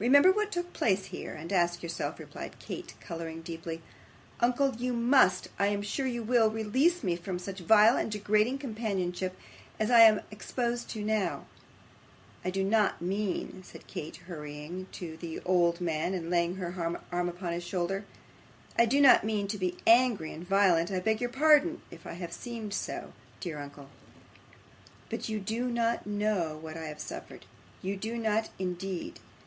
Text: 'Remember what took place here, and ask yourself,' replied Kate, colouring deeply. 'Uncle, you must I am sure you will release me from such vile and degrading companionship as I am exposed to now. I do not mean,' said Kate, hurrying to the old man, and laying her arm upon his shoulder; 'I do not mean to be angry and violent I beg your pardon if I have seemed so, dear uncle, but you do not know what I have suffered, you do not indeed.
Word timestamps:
'Remember 0.00 0.30
what 0.30 0.52
took 0.52 0.72
place 0.72 1.06
here, 1.06 1.34
and 1.34 1.52
ask 1.52 1.82
yourself,' 1.82 2.20
replied 2.20 2.60
Kate, 2.60 2.94
colouring 3.00 3.42
deeply. 3.42 3.82
'Uncle, 4.38 4.76
you 4.76 4.92
must 4.92 5.48
I 5.58 5.66
am 5.66 5.82
sure 5.82 6.06
you 6.06 6.22
will 6.22 6.50
release 6.52 7.02
me 7.02 7.16
from 7.16 7.40
such 7.40 7.58
vile 7.58 7.96
and 7.96 8.08
degrading 8.08 8.58
companionship 8.58 9.36
as 9.76 9.90
I 9.90 10.02
am 10.02 10.20
exposed 10.30 10.88
to 10.90 11.02
now. 11.02 11.46
I 12.44 12.50
do 12.50 12.62
not 12.62 13.02
mean,' 13.02 13.64
said 13.64 13.88
Kate, 13.88 14.18
hurrying 14.28 14.86
to 14.92 15.16
the 15.16 15.40
old 15.40 15.80
man, 15.80 16.14
and 16.14 16.30
laying 16.30 16.54
her 16.58 16.96
arm 17.10 17.28
upon 17.28 17.52
his 17.52 17.64
shoulder; 17.64 18.04
'I 18.78 18.86
do 18.86 19.00
not 19.00 19.24
mean 19.24 19.48
to 19.48 19.58
be 19.58 19.78
angry 19.84 20.32
and 20.32 20.46
violent 20.46 20.92
I 20.92 21.00
beg 21.00 21.20
your 21.20 21.30
pardon 21.30 21.82
if 21.90 22.06
I 22.06 22.12
have 22.12 22.32
seemed 22.32 22.72
so, 22.72 23.12
dear 23.40 23.58
uncle, 23.58 23.88
but 25.10 25.28
you 25.28 25.40
do 25.40 25.66
not 25.66 26.06
know 26.06 26.56
what 26.56 26.76
I 26.76 26.84
have 26.84 27.00
suffered, 27.00 27.46
you 27.82 27.96
do 27.96 28.16
not 28.16 28.50
indeed. 28.60 29.18